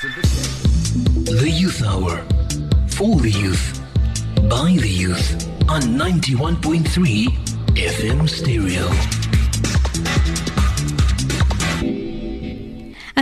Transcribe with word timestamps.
The 0.00 1.52
Youth 1.54 1.82
Hour. 1.84 2.24
For 2.88 3.20
the 3.20 3.30
youth. 3.30 3.82
By 4.48 4.74
the 4.80 4.88
youth. 4.88 5.46
On 5.68 5.82
91.3 5.82 7.26
FM 7.74 8.26
Stereo. 8.26 9.39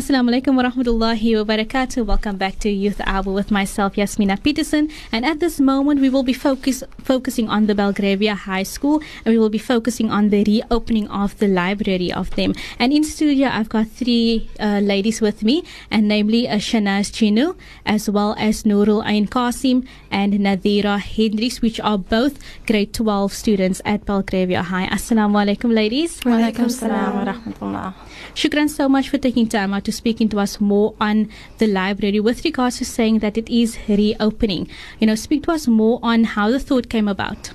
Assalamu 0.08 0.32
alaikum 0.32 0.56
wa 0.56 0.62
rahmatullahi 0.62 1.36
wa 1.36 1.44
barakatuh. 1.44 2.06
Welcome 2.06 2.38
back 2.38 2.58
to 2.60 2.70
Youth 2.70 2.98
Hour 3.04 3.24
with 3.24 3.50
myself, 3.50 3.92
Jasmina 3.92 4.42
Peterson. 4.42 4.88
And 5.12 5.26
at 5.26 5.38
this 5.38 5.60
moment, 5.60 6.00
we 6.00 6.08
will 6.08 6.22
be 6.22 6.32
focus, 6.32 6.82
focusing 7.04 7.50
on 7.50 7.66
the 7.66 7.74
Belgravia 7.74 8.34
High 8.34 8.62
School 8.62 9.02
and 9.26 9.34
we 9.34 9.38
will 9.38 9.50
be 9.50 9.58
focusing 9.58 10.10
on 10.10 10.30
the 10.30 10.44
reopening 10.44 11.08
of 11.08 11.36
the 11.40 11.46
library 11.46 12.10
of 12.10 12.30
them. 12.36 12.54
And 12.78 12.90
in 12.90 13.04
studio, 13.04 13.48
I've 13.48 13.68
got 13.68 13.88
three 13.88 14.48
uh, 14.58 14.80
ladies 14.80 15.20
with 15.20 15.42
me, 15.42 15.62
and 15.90 16.08
namely 16.08 16.48
uh, 16.48 16.56
Shanaz 16.56 17.12
Chinu, 17.12 17.54
as 17.84 18.08
well 18.08 18.34
as 18.38 18.62
Nurul 18.62 19.04
Ain 19.04 19.26
Qasim 19.26 19.86
and 20.10 20.32
Nadira 20.32 20.98
Hendricks, 20.98 21.60
which 21.60 21.80
are 21.80 21.98
both 21.98 22.38
grade 22.66 22.94
12 22.94 23.34
students 23.34 23.82
at 23.84 24.06
Belgravia 24.06 24.62
High. 24.62 24.86
Assalamu 24.86 25.36
alaikum, 25.44 25.74
ladies. 25.74 26.18
Walaikum 26.22 26.70
salam 26.70 27.26
wa 27.26 27.32
rahmatullah. 27.34 27.94
Shukran 28.34 28.70
so 28.70 28.88
much 28.88 29.10
for 29.10 29.18
taking 29.18 29.46
time 29.46 29.74
out 29.74 29.84
to 29.84 29.97
speaking 29.98 30.28
to 30.30 30.40
us 30.44 30.60
more 30.60 30.94
on 31.00 31.28
the 31.58 31.66
library 31.66 32.20
with 32.28 32.44
regards 32.44 32.78
to 32.78 32.84
saying 32.84 33.18
that 33.20 33.36
it 33.42 33.48
is 33.60 33.76
reopening. 33.88 34.68
You 35.00 35.06
know, 35.08 35.14
speak 35.26 35.44
to 35.44 35.52
us 35.52 35.66
more 35.68 35.98
on 36.02 36.24
how 36.24 36.50
the 36.50 36.60
thought 36.60 36.88
came 36.88 37.08
about. 37.08 37.50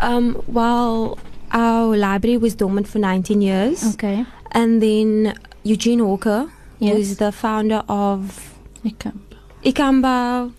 Um, 0.00 0.42
well, 0.46 1.18
our 1.52 1.96
library 1.96 2.36
was 2.36 2.54
dormant 2.54 2.88
for 2.88 2.98
19 2.98 3.42
years. 3.42 3.84
Okay. 3.94 4.24
And 4.52 4.82
then 4.82 5.34
Eugene 5.62 6.06
Walker, 6.06 6.50
Yes. 6.78 6.96
who's 6.96 7.16
the 7.18 7.30
founder 7.32 7.82
of 7.88 8.54
Ikamba 8.84 9.20
Ikamba 9.64 10.52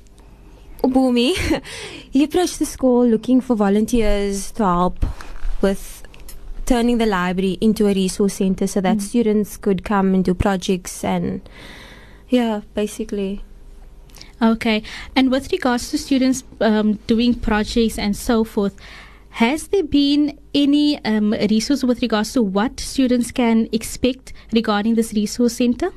Ubumi, 0.84 1.34
he 2.12 2.23
approached 2.23 2.59
the 2.59 2.66
school 2.66 3.06
looking 3.08 3.42
for 3.42 3.56
volunteers 3.56 4.52
to 4.53 4.64
help 4.64 5.06
with 5.62 6.00
turning 6.66 6.98
the 6.98 7.06
library 7.06 7.58
into 7.62 7.88
a 7.88 7.94
resource 7.94 8.36
center 8.36 8.67
so 8.67 8.81
that 8.81 9.02
students 9.02 9.58
could 9.58 9.84
come 9.84 10.14
and 10.14 10.23
do 10.23 10.34
projects 10.34 11.03
and 11.03 11.42
yeah, 12.30 12.62
basically. 12.73 13.44
Okay. 14.42 14.81
And 15.16 15.30
with 15.30 15.52
regards 15.52 15.92
to 15.92 15.98
students 15.98 16.44
um, 16.62 16.94
doing 17.06 17.36
projects 17.36 18.00
and 18.00 18.16
so 18.16 18.44
forth, 18.44 18.76
has 19.32 19.70
there 19.70 19.84
been 19.84 20.38
any 20.54 21.04
um, 21.06 21.32
resource 21.50 21.84
with 21.84 22.02
regards 22.02 22.34
to 22.34 22.42
what 22.42 22.80
students 22.80 23.32
can 23.32 23.70
expect 23.72 24.34
regarding 24.54 24.96
this 24.96 25.14
resource 25.14 25.54
center? 25.54 25.92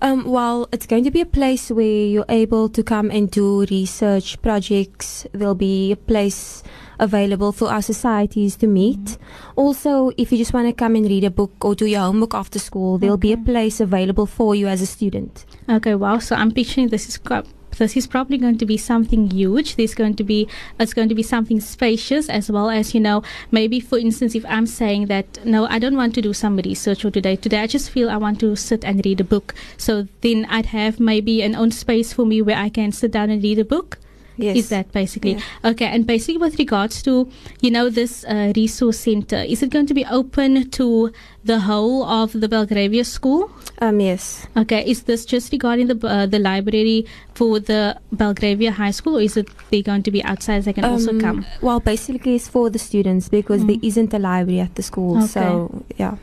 Um, 0.00 0.24
well, 0.24 0.68
it's 0.72 0.86
going 0.86 1.04
to 1.04 1.10
be 1.10 1.20
a 1.20 1.26
place 1.26 1.70
where 1.70 1.84
you're 1.84 2.24
able 2.28 2.68
to 2.68 2.82
come 2.82 3.10
and 3.10 3.30
do 3.30 3.66
research 3.70 4.40
projects. 4.40 5.26
There'll 5.32 5.54
be 5.54 5.92
a 5.92 5.96
place 5.96 6.62
available 6.98 7.52
for 7.52 7.68
our 7.68 7.82
societies 7.82 8.56
to 8.56 8.66
meet. 8.66 9.18
Also, 9.56 10.12
if 10.16 10.30
you 10.32 10.38
just 10.38 10.52
want 10.52 10.66
to 10.66 10.72
come 10.72 10.94
and 10.94 11.06
read 11.06 11.24
a 11.24 11.30
book 11.30 11.64
or 11.64 11.74
do 11.74 11.86
your 11.86 12.00
homework 12.00 12.34
after 12.34 12.58
school, 12.58 12.98
there'll 12.98 13.16
be 13.16 13.32
a 13.32 13.36
place 13.36 13.80
available 13.80 14.26
for 14.26 14.54
you 14.54 14.68
as 14.68 14.80
a 14.80 14.86
student. 14.86 15.44
Okay, 15.68 15.94
wow. 15.94 16.18
So 16.18 16.36
I'm 16.36 16.52
picturing 16.52 16.88
this 16.88 17.08
is 17.08 17.18
quite- 17.18 17.46
this 17.84 17.96
is 17.96 18.06
probably 18.06 18.38
going 18.38 18.58
to 18.58 18.66
be 18.66 18.76
something 18.76 19.30
huge. 19.30 19.76
There's 19.76 19.94
going 19.94 20.16
to 20.16 20.24
be 20.24 20.48
it's 20.78 20.94
going 20.94 21.08
to 21.08 21.14
be 21.14 21.22
something 21.22 21.60
spacious 21.60 22.28
as 22.28 22.50
well 22.50 22.70
as 22.70 22.94
you 22.94 23.00
know 23.00 23.22
maybe 23.50 23.80
for 23.80 23.98
instance 23.98 24.34
if 24.34 24.44
I'm 24.46 24.66
saying 24.66 25.06
that 25.06 25.44
no 25.44 25.66
I 25.66 25.78
don't 25.78 25.96
want 25.96 26.14
to 26.16 26.22
do 26.22 26.32
some 26.32 26.56
research 26.56 27.04
or 27.04 27.10
today 27.10 27.36
today 27.36 27.60
I 27.60 27.66
just 27.66 27.90
feel 27.90 28.10
I 28.10 28.16
want 28.16 28.40
to 28.40 28.56
sit 28.56 28.84
and 28.84 29.04
read 29.04 29.20
a 29.20 29.24
book. 29.24 29.54
So 29.76 30.08
then 30.20 30.46
I'd 30.48 30.66
have 30.66 31.00
maybe 31.00 31.42
an 31.42 31.54
own 31.54 31.70
space 31.70 32.12
for 32.12 32.24
me 32.26 32.42
where 32.42 32.56
I 32.56 32.68
can 32.68 32.92
sit 32.92 33.10
down 33.10 33.30
and 33.30 33.42
read 33.42 33.58
a 33.58 33.64
book. 33.64 33.98
Yes. 34.38 34.56
Is 34.56 34.68
that 34.68 34.92
basically 34.92 35.32
Yeah. 35.34 35.70
okay? 35.70 35.86
And 35.86 36.06
basically, 36.06 36.38
with 36.38 36.58
regards 36.58 37.02
to 37.02 37.28
you 37.60 37.70
know 37.70 37.88
this 37.90 38.24
uh, 38.24 38.52
resource 38.56 38.98
center, 39.00 39.36
is 39.36 39.62
it 39.62 39.70
going 39.70 39.86
to 39.86 39.94
be 39.94 40.04
open 40.10 40.70
to 40.70 41.10
the 41.44 41.60
whole 41.60 42.04
of 42.04 42.32
the 42.32 42.48
Belgravia 42.48 43.04
school? 43.04 43.50
Um, 43.80 44.00
yes. 44.00 44.46
Okay, 44.56 44.84
is 44.90 45.02
this 45.04 45.24
just 45.24 45.52
regarding 45.52 45.86
the 45.88 45.96
uh, 46.06 46.26
the 46.26 46.38
library 46.38 47.06
for 47.34 47.60
the 47.60 47.96
Belgravia 48.12 48.72
High 48.72 48.90
School, 48.92 49.16
or 49.18 49.20
is 49.22 49.36
it 49.36 49.48
they 49.70 49.82
going 49.82 50.02
to 50.02 50.10
be 50.10 50.22
outside? 50.24 50.64
So 50.64 50.66
they 50.66 50.72
can 50.72 50.84
also 50.84 51.10
Um, 51.10 51.20
come. 51.20 51.44
Well, 51.62 51.80
basically, 51.80 52.36
it's 52.36 52.48
for 52.48 52.70
the 52.70 52.78
students 52.78 53.28
because 53.28 53.64
there 53.66 53.76
isn't 53.82 54.12
a 54.14 54.18
library 54.18 54.60
at 54.60 54.74
the 54.74 54.82
school. 54.82 55.16
Okay. 55.18 55.26
So, 55.26 55.84
yeah. 55.98 56.16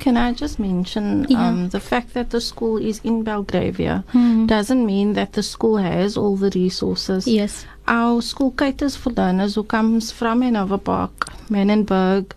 Can 0.00 0.16
I 0.16 0.32
just 0.32 0.58
mention 0.58 1.26
Yeah. 1.28 1.48
um, 1.48 1.68
the 1.68 1.80
fact 1.80 2.14
that 2.14 2.30
the 2.30 2.40
school 2.40 2.78
is 2.78 3.00
in 3.04 3.22
Belgravia 3.22 4.02
Hmm. 4.12 4.46
doesn't 4.46 4.84
mean 4.86 5.12
that 5.14 5.32
the 5.32 5.42
school 5.42 5.76
has 5.76 6.16
all 6.16 6.36
the 6.36 6.50
resources. 6.54 7.26
Yes. 7.26 7.66
Our 7.92 8.22
school 8.22 8.52
caters 8.52 8.94
for 8.94 9.10
learners 9.10 9.56
who 9.56 9.64
comes 9.64 10.12
from 10.12 10.42
Hanover 10.42 10.78
Park, 10.78 11.10
Manenberg, 11.50 12.30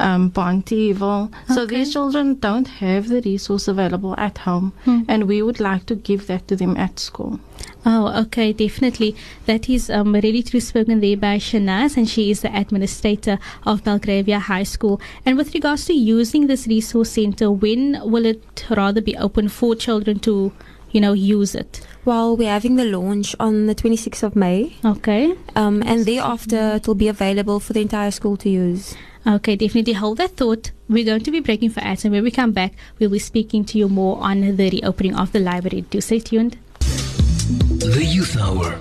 um, 0.00 0.30
Pontyville. 0.30 1.30
So 1.54 1.66
these 1.66 1.92
children 1.92 2.36
don't 2.40 2.66
have 2.80 3.08
the 3.08 3.20
resource 3.20 3.68
available 3.68 4.14
at 4.16 4.38
home, 4.38 4.72
Hmm. 4.86 5.02
and 5.06 5.24
we 5.24 5.42
would 5.42 5.60
like 5.60 5.84
to 5.86 5.94
give 5.94 6.26
that 6.28 6.48
to 6.48 6.56
them 6.56 6.78
at 6.78 6.98
school. 6.98 7.38
Oh, 7.84 8.18
okay, 8.22 8.54
definitely. 8.54 9.14
That 9.44 9.68
is 9.68 9.90
um, 9.90 10.14
really 10.14 10.42
true 10.42 10.60
spoken 10.60 11.00
there 11.00 11.18
by 11.18 11.36
Shanaz, 11.36 11.98
and 11.98 12.08
she 12.08 12.30
is 12.30 12.40
the 12.40 12.56
administrator 12.56 13.38
of 13.66 13.84
Belgravia 13.84 14.38
High 14.38 14.62
School. 14.62 15.02
And 15.26 15.36
with 15.36 15.52
regards 15.52 15.84
to 15.84 15.92
using 15.92 16.46
this 16.46 16.66
resource 16.66 17.10
center, 17.10 17.50
when 17.50 18.00
will 18.10 18.24
it 18.24 18.64
rather 18.70 19.02
be 19.02 19.14
open 19.18 19.50
for 19.50 19.74
children 19.76 20.18
to, 20.20 20.52
you 20.94 21.00
know, 21.00 21.12
use 21.12 21.54
it? 21.54 21.86
Well, 22.04 22.36
we're 22.36 22.48
having 22.48 22.76
the 22.76 22.84
launch 22.84 23.34
on 23.40 23.66
the 23.66 23.74
26th 23.74 24.22
of 24.22 24.36
May. 24.36 24.76
Okay. 24.84 25.34
Um, 25.56 25.82
and 25.82 26.06
thereafter, 26.06 26.76
it 26.76 26.86
will 26.86 26.94
be 26.94 27.08
available 27.08 27.58
for 27.58 27.72
the 27.72 27.80
entire 27.80 28.12
school 28.12 28.36
to 28.38 28.48
use. 28.48 28.94
Okay, 29.26 29.56
definitely 29.56 29.94
hold 29.94 30.18
that 30.18 30.36
thought. 30.36 30.70
We're 30.88 31.04
going 31.04 31.24
to 31.24 31.30
be 31.30 31.40
breaking 31.40 31.70
for 31.70 31.80
ads, 31.80 32.04
and 32.04 32.12
when 32.12 32.22
we 32.22 32.30
come 32.30 32.52
back, 32.52 32.74
we'll 32.98 33.10
be 33.10 33.18
speaking 33.18 33.64
to 33.66 33.78
you 33.78 33.88
more 33.88 34.22
on 34.22 34.56
the 34.56 34.70
reopening 34.70 35.16
of 35.16 35.32
the 35.32 35.40
library. 35.40 35.80
Do 35.82 36.00
stay 36.00 36.20
tuned. 36.20 36.58
The 36.78 38.06
Youth 38.06 38.36
Hour. 38.36 38.78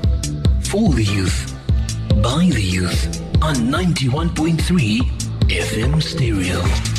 For 0.65 0.93
the 0.93 1.03
youth. 1.03 1.55
By 2.21 2.49
the 2.51 2.61
youth. 2.61 3.21
On 3.41 3.55
91.3 3.55 4.99
FM 5.49 6.01
Stereo. 6.03 6.92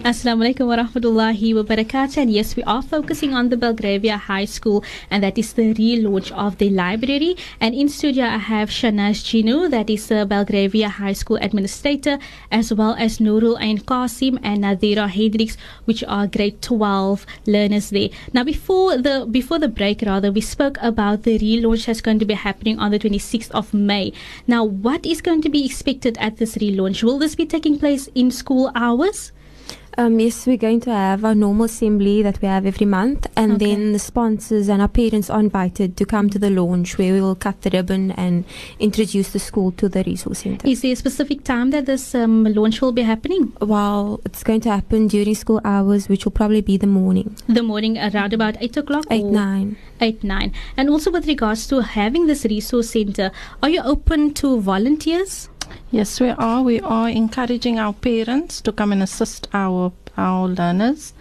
Assalamu 0.00 0.48
alaikum 0.48 0.66
wa 0.66 0.76
rahmatullahi 0.76 1.54
wa 1.54 1.62
barakatuh. 1.62 2.16
And 2.16 2.32
yes, 2.32 2.56
we 2.56 2.62
are 2.62 2.80
focusing 2.80 3.34
on 3.34 3.50
the 3.50 3.56
Belgravia 3.58 4.16
High 4.16 4.46
School, 4.46 4.82
and 5.10 5.22
that 5.22 5.36
is 5.36 5.52
the 5.52 5.74
relaunch 5.74 6.32
of 6.32 6.56
the 6.56 6.70
library. 6.70 7.36
And 7.60 7.74
in 7.74 7.90
studio, 7.90 8.24
I 8.24 8.38
have 8.38 8.70
Shanaz 8.70 9.20
Chinu, 9.20 9.70
that 9.70 9.90
is 9.90 10.08
the 10.08 10.24
Belgravia 10.24 10.88
High 10.88 11.12
School 11.12 11.36
administrator, 11.42 12.18
as 12.50 12.72
well 12.72 12.96
as 12.98 13.18
Nurul 13.18 13.60
Ain 13.60 13.76
Qasim 13.76 14.38
and 14.42 14.64
Nadira 14.64 15.06
Hendricks, 15.06 15.58
which 15.84 16.02
are 16.04 16.26
grade 16.26 16.62
12 16.62 17.26
learners 17.46 17.90
there. 17.90 18.08
Now, 18.32 18.44
before 18.44 18.96
the 18.96 19.28
before 19.30 19.58
the 19.58 19.68
break, 19.68 20.00
rather, 20.00 20.32
we 20.32 20.40
spoke 20.40 20.78
about 20.80 21.24
the 21.24 21.38
relaunch 21.38 21.84
that's 21.84 22.00
going 22.00 22.20
to 22.20 22.24
be 22.24 22.40
happening 22.40 22.78
on 22.78 22.90
the 22.90 22.98
26th 22.98 23.50
of 23.50 23.74
May. 23.74 24.14
Now, 24.46 24.64
what 24.64 25.04
is 25.04 25.20
going 25.20 25.42
to 25.42 25.50
be 25.50 25.66
expected 25.66 26.16
at 26.16 26.38
this 26.38 26.56
relaunch? 26.56 27.02
Will 27.02 27.18
this 27.18 27.34
be 27.34 27.44
taking 27.44 27.78
place 27.78 28.08
in 28.14 28.30
school 28.30 28.72
hours? 28.74 29.32
Um, 30.00 30.18
yes, 30.18 30.46
we're 30.46 30.56
going 30.56 30.80
to 30.80 30.90
have 30.94 31.26
our 31.26 31.34
normal 31.34 31.66
assembly 31.66 32.22
that 32.22 32.40
we 32.40 32.48
have 32.48 32.64
every 32.64 32.86
month, 32.86 33.26
and 33.36 33.52
Okay. 33.52 33.66
then 33.74 33.92
the 33.92 33.98
sponsors 33.98 34.70
and 34.70 34.80
our 34.80 34.88
parents 34.88 35.28
are 35.28 35.40
invited 35.40 35.94
to 35.98 36.06
come 36.06 36.30
to 36.30 36.38
the 36.38 36.48
launch 36.48 36.96
where 36.96 37.12
we 37.12 37.20
will 37.20 37.34
cut 37.34 37.60
the 37.60 37.68
ribbon 37.68 38.12
and 38.12 38.46
introduce 38.78 39.28
the 39.34 39.38
school 39.38 39.72
to 39.72 39.90
the 39.90 40.02
resource 40.04 40.38
center. 40.38 40.66
Is 40.66 40.80
there 40.80 40.92
a 40.92 40.96
specific 40.96 41.44
time 41.44 41.68
that 41.72 41.84
this 41.84 42.14
um, 42.14 42.44
launch 42.44 42.80
will 42.80 42.92
be 42.92 43.02
happening? 43.02 43.52
Well, 43.60 44.22
it's 44.24 44.42
going 44.42 44.62
to 44.62 44.70
happen 44.70 45.06
during 45.06 45.34
school 45.34 45.60
hours, 45.66 46.08
which 46.08 46.24
will 46.24 46.32
probably 46.32 46.62
be 46.62 46.78
the 46.78 46.86
morning, 46.86 47.36
The 47.46 47.62
morning 47.62 47.98
around 47.98 48.32
about 48.32 48.56
8 48.58 48.78
o'clock? 48.78 49.04
eight 49.10 49.24
or 49.24 49.30
nine. 49.32 49.76
8, 50.00 50.24
9. 50.24 50.50
And 50.78 50.88
also 50.88 51.10
with 51.10 51.26
regards 51.26 51.66
to 51.66 51.80
having 51.82 52.26
this 52.26 52.46
resource 52.46 52.88
center, 52.88 53.32
are 53.62 53.68
you 53.68 53.82
open 53.82 54.32
to 54.40 54.58
volunteers? 54.62 55.49
Yes, 55.90 56.20
we 56.20 56.30
are. 56.30 56.62
We 56.62 56.80
are 56.80 57.08
encouraging 57.08 57.78
our 57.78 57.92
parents 57.92 58.60
to 58.62 58.72
come 58.72 58.92
and 58.92 59.02
assist 59.02 59.48
our 59.52 59.92
our 60.16 60.48
learners. 60.48 61.12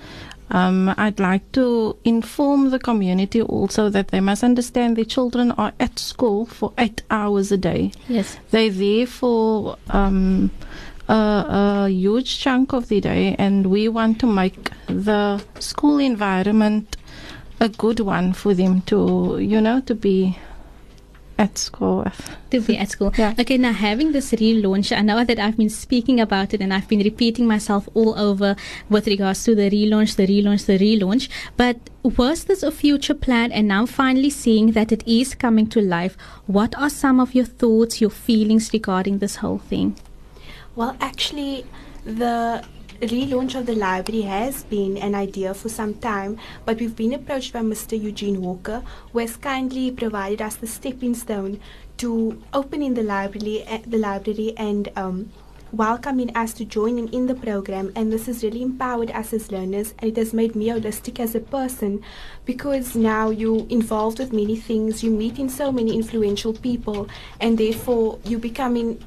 Um, 0.51 0.94
I'd 0.98 1.19
like 1.19 1.51
to 1.51 1.96
inform 2.04 2.72
the 2.72 2.80
community 2.80 3.42
also 3.42 3.90
that 3.90 4.07
they 4.07 4.19
must 4.19 4.44
understand 4.44 4.98
their 4.98 5.06
children 5.06 5.51
are 5.51 5.74
at 5.80 6.00
school 6.00 6.46
for 6.48 6.74
eight 6.78 7.04
hours 7.12 7.51
a 7.51 7.57
day. 7.57 7.92
Yes. 8.07 8.38
They're 8.50 8.72
there 8.72 9.06
for 9.06 9.78
um, 9.90 10.50
a, 11.07 11.13
a 11.13 11.90
huge 11.90 12.40
chunk 12.40 12.74
of 12.74 12.88
the 12.88 13.00
day, 13.00 13.36
and 13.38 13.68
we 13.68 13.90
want 13.90 14.19
to 14.22 14.28
make 14.28 14.72
the 14.88 15.40
school 15.60 16.00
environment 16.00 16.98
a 17.60 17.69
good 17.69 18.00
one 18.00 18.34
for 18.34 18.54
them 18.56 18.81
to, 18.81 19.38
you 19.40 19.62
know, 19.62 19.81
to 19.81 19.94
be 19.94 20.38
at 21.39 21.57
school. 21.57 22.06
to 22.51 22.59
be 22.62 22.77
at 22.77 22.91
school. 22.91 23.12
Yeah. 23.18 23.33
Okay, 23.39 23.57
now 23.57 23.71
having 23.71 24.12
this 24.12 24.31
relaunch, 24.31 24.95
I 24.95 25.01
know 25.01 25.24
that 25.24 25.39
I've 25.39 25.57
been 25.57 25.69
speaking 25.69 26.19
about 26.19 26.53
it 26.53 26.62
and 26.62 26.74
I've 26.74 26.88
been 26.88 27.00
repeating 27.00 27.47
myself 27.47 27.88
all 27.94 28.18
over 28.19 28.56
with 28.89 29.07
regards 29.07 29.44
to 29.45 29.56
the 29.56 29.69
relaunch, 29.69 30.15
the 30.15 30.27
relaunch, 30.27 30.65
the 30.65 30.77
relaunch. 30.77 31.30
But 31.56 31.77
was 32.03 32.44
this 32.44 32.62
a 32.62 32.71
future 32.71 33.13
plan 33.13 33.51
and 33.51 33.68
now 33.68 33.86
finally 33.86 34.30
seeing 34.30 34.74
that 34.74 34.91
it 34.91 35.07
is 35.07 35.33
coming 35.33 35.68
to 35.68 35.81
life? 35.81 36.18
What 36.45 36.77
are 36.77 36.89
some 36.89 37.19
of 37.19 37.33
your 37.33 37.45
thoughts, 37.45 38.01
your 38.01 38.09
feelings 38.09 38.71
regarding 38.74 39.19
this 39.19 39.38
whole 39.38 39.59
thing? 39.59 39.95
Well, 40.75 40.97
actually, 41.00 41.65
the 42.06 42.63
relaunch 43.07 43.56
of 43.56 43.66
the 43.66 43.75
library 43.75 44.24
has 44.24 44.63
been 44.63 44.98
an 44.98 45.16
idea 45.16 45.54
for 45.54 45.69
some 45.69 45.94
time, 45.96 46.38
but 46.66 46.80
we've 46.80 46.96
been 46.96 47.13
approached 47.13 47.54
by 47.54 47.62
Mr. 47.62 48.01
Eugene 48.01 48.42
Walker, 48.42 48.84
who 49.12 49.19
has 49.19 49.38
kindly 49.38 49.92
provided 49.92 50.42
us 50.42 50.56
the 50.56 50.68
stepping 50.68 51.13
stone 51.13 51.60
to 51.98 52.42
open 52.54 52.81
in 52.81 52.94
the 52.94 53.04
library, 53.04 53.66
uh, 53.68 53.80
the 53.88 53.98
library, 53.98 54.54
and 54.57 54.90
um, 54.96 55.31
welcoming 55.72 56.36
us 56.36 56.54
to 56.54 56.66
join 56.66 56.98
him 56.98 57.07
in 57.13 57.28
the 57.28 57.36
program. 57.36 57.92
And 57.96 58.12
this 58.12 58.25
has 58.25 58.44
really 58.44 58.62
empowered 58.62 59.12
us 59.12 59.34
as 59.34 59.52
learners, 59.52 59.94
and 60.00 60.12
it 60.12 60.18
has 60.18 60.34
made 60.34 60.56
me 60.56 60.68
holistic 60.68 61.19
as 61.19 61.36
a 61.36 61.40
person, 61.40 62.04
because 62.45 62.95
now 62.95 63.30
you're 63.30 63.66
involved 63.69 64.19
with 64.19 64.34
many 64.34 64.56
things, 64.56 65.04
you 65.04 65.12
meet 65.12 65.40
in 65.40 65.50
so 65.50 65.72
many 65.72 65.95
influential 65.95 66.54
people, 66.54 67.07
and 67.40 67.57
therefore 67.57 68.19
you're 68.25 68.40
becoming 68.40 69.04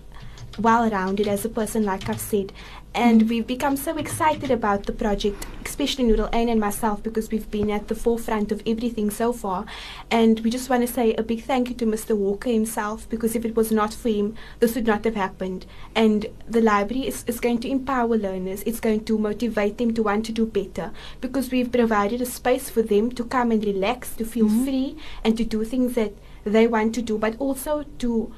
well 0.59 0.89
rounded 0.91 1.29
as 1.29 1.45
a 1.45 1.49
person, 1.49 1.85
like 1.85 2.09
I've 2.09 2.21
said. 2.21 2.53
And 2.95 3.31
we've 3.31 3.47
become 3.47 3.77
so 3.77 3.97
excited 3.97 4.51
about 4.51 4.85
the 4.85 4.93
project, 4.93 5.47
especially 5.65 6.05
Nurul 6.05 6.29
Ain 6.35 6.51
and 6.51 6.61
myself, 6.61 7.03
because 7.03 7.31
we've 7.31 7.51
been 7.51 7.71
at 7.71 7.89
the 7.89 7.95
forefront 7.95 8.53
of 8.53 8.63
everything 8.67 9.09
so 9.09 9.33
far. 9.33 9.65
And 10.11 10.41
we 10.41 10.51
just 10.51 10.69
want 10.69 10.87
to 10.87 10.93
say 10.93 11.15
a 11.15 11.23
big 11.23 11.43
thank 11.43 11.71
you 11.71 11.75
to 11.77 11.87
Mr. 11.87 12.15
Walker 12.15 12.51
himself, 12.51 13.09
because 13.09 13.35
if 13.35 13.47
it 13.47 13.57
was 13.57 13.73
not 13.73 13.95
for 13.95 14.11
him, 14.11 14.35
this 14.61 14.75
would 14.75 14.87
not 14.87 15.05
have 15.05 15.15
happened. 15.15 15.65
And 15.95 16.27
the 16.47 16.61
library 16.61 17.07
is, 17.07 17.25
is 17.27 17.41
going 17.41 17.61
to 17.61 17.71
empower 17.71 18.17
learners, 18.19 18.63
it's 18.65 18.81
going 18.81 19.05
to 19.07 19.17
motivate 19.17 19.79
them 19.79 19.95
to 19.95 20.03
want 20.03 20.27
to 20.27 20.33
do 20.33 20.45
better, 20.45 20.93
because 21.23 21.51
we've 21.51 21.73
provided 21.73 22.21
a 22.21 22.27
space 22.27 22.69
for 22.69 22.83
them 22.83 23.11
to 23.13 23.25
come 23.25 23.53
and 23.53 23.65
relax, 23.65 24.15
to 24.17 24.25
feel 24.27 24.47
mm-hmm. 24.47 24.65
free, 24.65 24.97
and 25.25 25.39
to 25.39 25.45
do 25.45 25.65
things 25.65 25.95
that 25.95 26.13
they 26.45 26.67
want 26.67 26.95
to 26.97 27.01
do, 27.03 27.17
but 27.17 27.37
also 27.39 27.85
to 27.99 28.33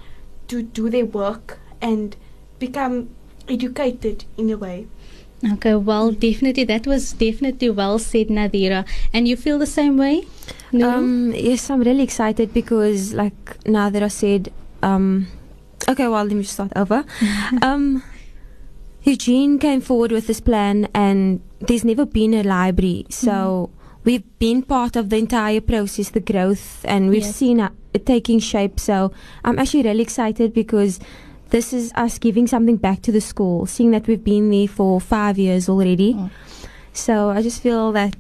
to 0.47 0.63
do 0.63 0.91
their 0.91 1.07
work 1.07 1.59
and 1.81 2.17
become 2.59 3.09
educated 3.49 4.25
in 4.37 4.51
a 4.51 4.57
way. 4.57 4.87
Okay, 5.53 5.75
well, 5.75 6.11
definitely, 6.13 6.65
that 6.65 6.87
was 6.87 7.13
definitely 7.13 7.69
well 7.71 7.99
said, 7.99 8.29
Nadira. 8.29 8.87
And 9.13 9.29
you 9.29 9.37
feel 9.37 9.59
the 9.59 9.67
same 9.67 9.99
way? 9.99 10.23
No? 10.73 10.89
Um, 10.91 11.33
yes, 11.37 11.69
I'm 11.71 11.81
really 11.83 12.03
excited 12.03 12.55
because, 12.55 13.13
like, 13.13 13.59
Nadira 13.65 14.11
said, 14.11 14.51
um, 14.83 15.27
okay, 15.89 16.09
well, 16.09 16.25
let 16.25 16.33
me 16.33 16.43
just 16.43 16.55
start 16.55 16.73
over. 16.77 17.05
um, 17.63 18.03
Eugene 19.03 19.59
came 19.59 19.81
forward 19.83 20.13
with 20.13 20.27
this 20.27 20.41
plan, 20.41 20.89
and 20.95 21.43
there's 21.61 21.85
never 21.85 22.07
been 22.07 22.33
a 22.33 22.43
library, 22.43 23.05
so 23.11 23.69
we've 24.05 24.25
been 24.39 24.63
part 24.63 24.97
of 24.97 25.11
the 25.11 25.17
entire 25.19 25.61
process, 25.61 26.09
the 26.11 26.21
growth, 26.21 26.83
and 26.87 27.11
we've 27.11 27.23
Yes. 27.23 27.37
seen 27.37 27.61
uh, 27.61 27.69
it 27.93 28.07
taking 28.07 28.39
shape. 28.39 28.81
So 28.81 29.13
I'm 29.45 29.59
actually 29.59 29.83
really 29.83 30.01
excited 30.03 30.55
because 30.55 31.01
this 31.51 31.73
is 31.73 31.93
us 31.95 32.19
giving 32.19 32.47
something 32.47 32.77
back 32.77 33.03
to 33.03 33.13
the 33.13 33.21
school, 33.21 33.67
seeing 33.67 33.91
that 33.93 34.07
we've 34.07 34.25
been 34.25 34.51
there 34.51 34.69
for 34.69 35.01
five 35.01 35.39
years 35.39 35.69
already. 35.69 36.15
Mm. 36.15 36.31
So 36.93 37.31
I 37.31 37.43
just 37.43 37.63
feel 37.63 37.93
that. 37.93 38.17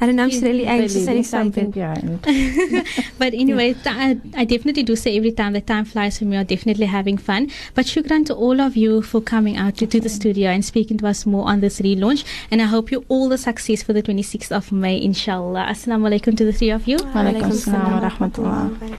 I 0.00 0.06
don't 0.06 0.14
know, 0.14 0.22
I'm 0.22 0.30
just 0.30 0.44
really 0.44 0.64
anxious 0.64 0.94
and 0.94 1.06
Believing 1.06 1.24
something 1.24 1.68
excited. 1.70 2.86
But 3.18 3.34
anyway, 3.34 3.72
th- 3.72 3.86
I, 3.88 4.16
I 4.36 4.44
definitely 4.44 4.84
do 4.84 4.94
say 4.94 5.16
every 5.16 5.32
time 5.32 5.54
that 5.54 5.66
time 5.66 5.84
flies 5.84 6.20
when 6.20 6.30
we 6.30 6.36
are 6.36 6.44
definitely 6.44 6.86
having 6.86 7.18
fun. 7.18 7.50
But 7.74 7.86
shukran 7.86 8.24
to 8.26 8.34
all 8.34 8.60
of 8.60 8.76
you 8.76 9.02
for 9.02 9.20
coming 9.20 9.56
out 9.56 9.76
to, 9.78 9.88
to 9.88 10.00
the 10.00 10.08
studio 10.08 10.50
and 10.50 10.64
speaking 10.64 10.98
to 10.98 11.08
us 11.08 11.26
more 11.26 11.48
on 11.48 11.58
this 11.58 11.80
relaunch. 11.80 12.24
And 12.48 12.62
I 12.62 12.66
hope 12.66 12.92
you 12.92 13.04
all 13.08 13.28
the 13.28 13.38
success 13.38 13.82
for 13.82 13.92
the 13.92 14.04
26th 14.04 14.52
of 14.52 14.70
May, 14.70 15.02
inshallah. 15.02 15.66
Assalamu 15.68 16.06
alaikum 16.08 16.36
to 16.36 16.44
the 16.44 16.52
three 16.52 16.70
of 16.70 16.86
you. 16.86 16.98
Walaikum 16.98 17.52
salam 17.54 18.00
wa 18.00 18.08
rahmatullah. 18.08 18.96